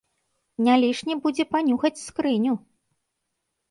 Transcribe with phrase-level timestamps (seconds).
[0.67, 2.53] Не лішне будзе панюхаць скрыню!